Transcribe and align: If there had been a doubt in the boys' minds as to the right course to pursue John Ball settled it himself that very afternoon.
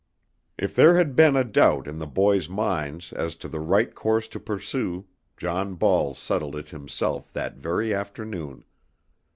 If 0.57 0.73
there 0.73 0.97
had 0.97 1.15
been 1.15 1.35
a 1.35 1.43
doubt 1.43 1.87
in 1.87 1.99
the 1.99 2.07
boys' 2.07 2.49
minds 2.49 3.13
as 3.13 3.35
to 3.35 3.47
the 3.47 3.59
right 3.59 3.93
course 3.93 4.27
to 4.29 4.39
pursue 4.39 5.05
John 5.37 5.75
Ball 5.75 6.15
settled 6.15 6.55
it 6.55 6.69
himself 6.69 7.31
that 7.33 7.57
very 7.57 7.93
afternoon. 7.93 8.65